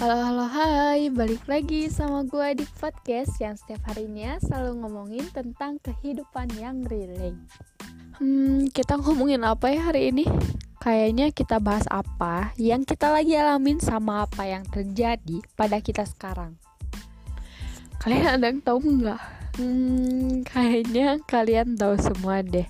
[0.00, 5.76] Halo halo hai, balik lagi sama gue di podcast yang setiap harinya selalu ngomongin tentang
[5.76, 7.36] kehidupan yang relate
[8.16, 10.24] Hmm, kita ngomongin apa ya hari ini?
[10.80, 16.56] Kayaknya kita bahas apa yang kita lagi alamin sama apa yang terjadi pada kita sekarang
[18.00, 19.20] Kalian ada yang tahu nggak?
[19.60, 22.64] Hmm, kayaknya kalian tahu semua deh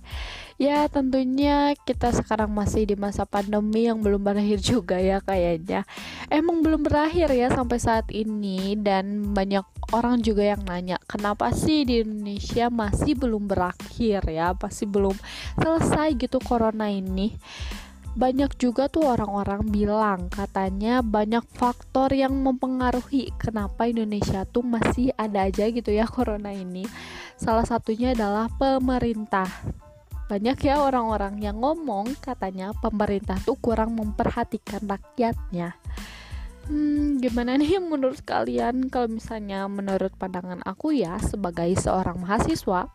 [0.61, 5.89] Ya tentunya kita sekarang masih di masa pandemi yang belum berakhir juga ya kayaknya.
[6.29, 9.65] Emang belum berakhir ya sampai saat ini Dan banyak
[9.97, 14.53] orang juga yang nanya Kenapa sih di Indonesia masih belum berakhir ya?
[14.53, 15.17] Masih belum
[15.57, 17.41] selesai gitu corona ini?
[18.13, 25.49] Banyak juga tuh orang-orang bilang katanya banyak faktor yang mempengaruhi kenapa Indonesia tuh masih ada
[25.49, 26.85] aja gitu ya corona ini.
[27.41, 29.49] Salah satunya adalah pemerintah
[30.31, 35.75] banyak ya orang-orang yang ngomong katanya pemerintah tuh kurang memperhatikan rakyatnya.
[36.71, 38.87] Hmm, gimana nih menurut kalian?
[38.95, 42.87] Kalau misalnya menurut pandangan aku ya sebagai seorang mahasiswa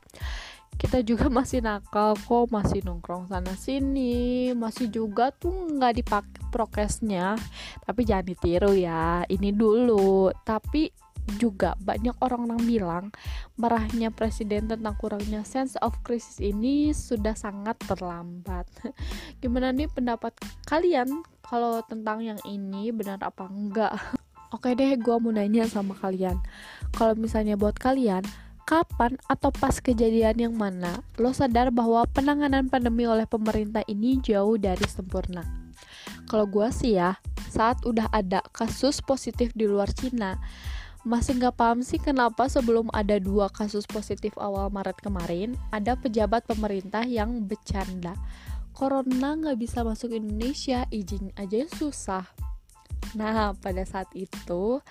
[0.75, 7.35] kita juga masih nakal kok masih nongkrong sana sini masih juga tuh nggak dipakai prokesnya.
[7.83, 10.31] Tapi jangan ditiru ya ini dulu.
[10.43, 10.91] Tapi
[11.41, 13.05] juga banyak orang-orang bilang
[13.57, 18.69] marahnya presiden tentang kurangnya sense of crisis ini sudah sangat terlambat.
[19.41, 20.37] Gimana nih pendapat
[20.69, 23.93] kalian kalau tentang yang ini benar apa enggak?
[24.55, 26.39] Oke deh, gue mau nanya sama kalian.
[26.95, 28.23] Kalau misalnya buat kalian,
[28.65, 34.57] kapan atau pas kejadian yang mana lo sadar bahwa penanganan pandemi oleh pemerintah ini jauh
[34.57, 35.45] dari sempurna?
[36.25, 40.41] Kalau gue sih ya, saat udah ada kasus positif di luar Cina,
[41.05, 46.49] masih nggak paham sih kenapa sebelum ada dua kasus positif awal Maret kemarin, ada pejabat
[46.49, 48.17] pemerintah yang bercanda.
[48.73, 52.25] Corona nggak bisa masuk Indonesia, izin aja susah.
[53.13, 54.81] Nah, pada saat itu,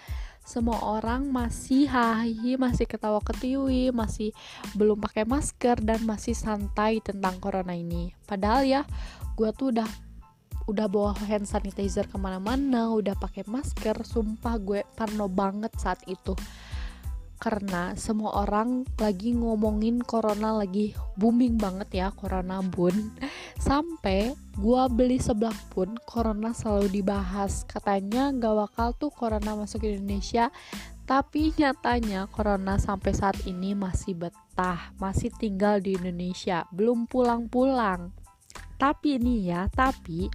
[0.45, 4.30] semua orang masih hahi, masih ketawa ketiwi, masih
[4.77, 8.13] belum pakai masker dan masih santai tentang corona ini.
[8.29, 8.83] Padahal ya,
[9.35, 9.89] gue tuh udah
[10.64, 16.33] udah bawa hand sanitizer ke mana-mana udah pakai masker sumpah gue parno banget saat itu.
[17.35, 23.13] Karena semua orang lagi ngomongin corona lagi booming banget ya corona bun
[23.61, 27.69] sampai gue beli sebelah pun corona selalu dibahas.
[27.69, 30.48] Katanya gak bakal tuh corona masuk ke Indonesia
[31.05, 38.23] tapi nyatanya corona sampai saat ini masih betah masih tinggal di Indonesia belum pulang-pulang
[38.77, 40.29] tapi ini ya tapi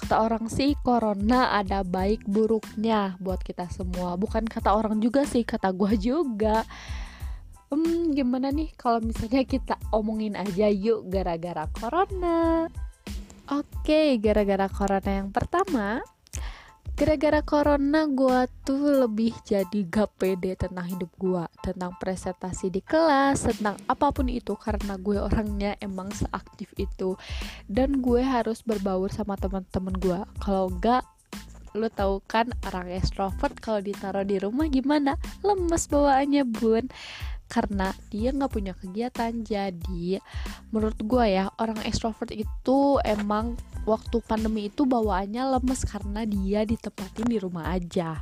[0.00, 4.16] kata orang sih corona ada baik buruknya buat kita semua.
[4.16, 6.64] Bukan kata orang juga sih kata gue juga.
[7.68, 12.66] Hmm gimana nih kalau misalnya kita omongin aja yuk gara-gara corona?
[13.52, 16.00] Oke gara-gara corona yang pertama
[17.00, 23.48] Gara-gara corona gue tuh lebih jadi gak pede tentang hidup gue Tentang presentasi di kelas,
[23.48, 27.16] tentang apa pun itu Karena gue orangnya emang seaktif itu.
[27.64, 31.08] Dan gue harus berbaur sama teman-teman gue Kalau gak
[31.72, 35.16] lo tau kan orang extrovert kalau ditaruh di rumah gimana?
[35.40, 36.92] Lemes bawaannya bun.
[37.48, 39.40] Karena dia nggak punya kegiatan.
[39.40, 40.20] Jadi
[40.68, 43.56] menurut gue ya orang extrovert itu emang
[43.88, 48.20] waktu pandemi itu bawaannya lemes karena dia ditempatin di rumah aja.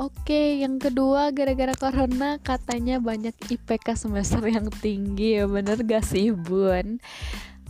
[0.00, 6.32] Oke, yang kedua gara-gara corona katanya banyak IPK semester yang tinggi ya bener gak sih
[6.32, 6.96] bun?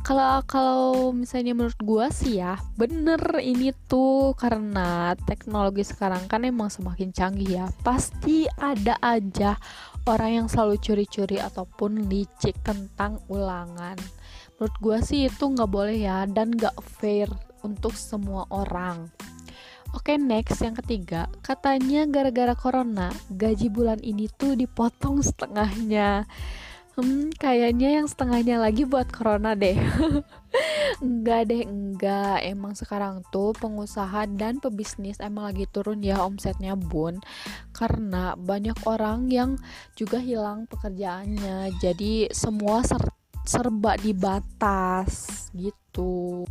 [0.06, 6.70] Kalau kalau misalnya menurut gua sih ya bener ini tuh karena teknologi sekarang kan emang
[6.70, 9.58] semakin canggih ya pasti ada aja
[10.06, 13.94] orang yang selalu curi-curi ataupun licik tentang ulangan.
[14.58, 17.26] Menurut gue sih itu nggak boleh ya dan nggak fair
[17.62, 19.10] untuk semua orang.
[19.92, 21.28] Oke next yang ketiga.
[21.44, 26.24] Katanya gara-gara corona Gaji bulan ini tuh dipotong setengahnya
[26.92, 29.80] Hmm kayaknya yang setengahnya lagi buat corona deh.
[31.00, 32.44] Enggak deh enggak.
[32.44, 37.18] Emang sekarang tuh pengusaha dan pebisnis emang lagi turun ya omsetnya bun.
[37.72, 39.56] Karena banyak orang yang
[39.96, 41.72] juga hilang pekerjaannya.
[41.80, 43.10] Jadi semua serta
[43.42, 46.46] serba dibatas gitu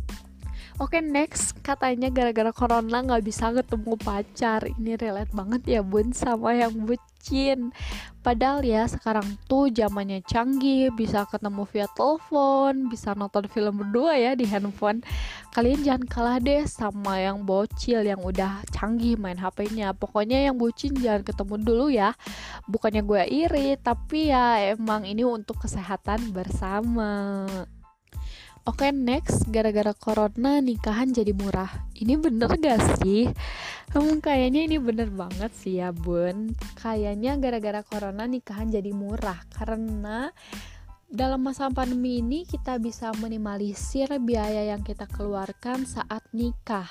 [0.80, 1.52] Oke okay, next.
[1.60, 4.64] Katanya gara-gara corona nggak bisa ketemu pacar.
[4.64, 7.76] Ini relate banget ya bun sama yang bucin.
[8.24, 10.88] Padahal ya sekarang tuh zamannya canggih.
[10.96, 15.04] Bisa ketemu via telepon bisa nonton film berdua ya di handphone.
[15.52, 20.96] Kalian jangan kalah deh sama yang bocil yang udah canggih main HP-nya Pokoknya yang bucin
[20.96, 22.16] jangan ketemu dulu ya.
[22.64, 27.36] Bukannya gue iri tapi ya emang ini untuk kesehatan bersama
[28.62, 31.90] Oke okay, next, gara-gara corona nikahan jadi murah.
[31.98, 33.26] Ini bener gak sih?
[33.90, 36.54] Hmm, kayaknya ini bener banget sih ya bun.
[36.78, 40.30] Kayaknya gara-gara corona nikahan jadi murah karena
[41.10, 46.86] dalam masa pandemi ini kita bisa minimalisir biaya yang kita keluarkan saat nikah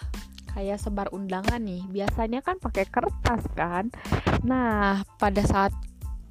[0.52, 3.90] kayak sebar undangan nih biasanya kan pakai kertas kan
[4.44, 5.74] nah pada saat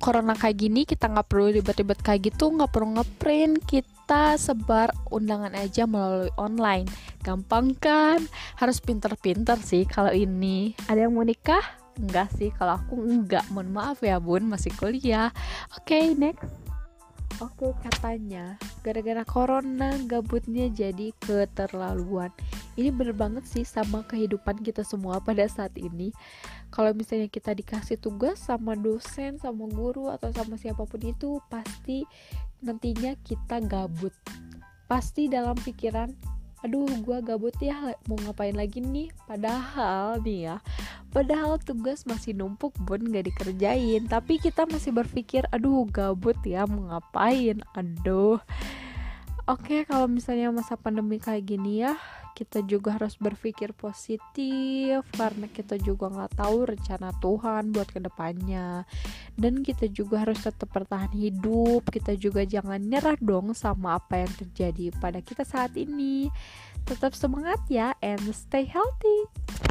[0.01, 5.53] corona kayak gini kita nggak perlu ribet-ribet kayak gitu nggak perlu ngeprint kita sebar undangan
[5.55, 6.89] aja melalui online.
[7.21, 8.19] Gampang kan?
[8.57, 10.73] Harus pinter-pinter sih kalau ini.
[10.89, 11.63] Ada yang mau nikah?
[12.01, 15.29] Enggak sih kalau aku enggak mohon maaf ya bun masih kuliah.
[15.77, 16.70] Oke okay, next
[17.41, 22.29] Oke katanya gara-gara corona gabutnya jadi keterlaluan.
[22.77, 26.13] Ini bener banget sih sama kehidupan kita semua pada saat ini.
[26.69, 32.05] Kalau misalnya kita dikasih tugas sama dosen, sama guru atau sama siapa pun itu Pasti
[32.61, 34.13] nantinya kita gabut.
[34.85, 36.13] Pasti dalam pikiran
[36.61, 39.09] aduh gue gabut ya mau ngapain lagi nih?
[39.25, 40.57] Padahal nih ya
[41.11, 44.07] padahal tugas masih numpuk bun gak dikerjain.
[44.07, 47.61] Tapi kita masih berpikir aduh gabut ya mau ngapain?
[47.75, 48.39] Aduh.
[49.51, 51.99] Oke kalau misalnya masa pandemi kayak gini ya
[52.39, 58.87] kita juga harus berpikir positif karena kita juga nggak tahu rencana Tuhan buat ke depannya
[59.35, 64.33] dan kita juga harus tetap bertahan hidup kita juga jangan nyerah dong sama apa yang
[64.39, 66.31] terjadi pada kita saat ini.
[66.87, 69.70] Tetap semangat ya and stay healthy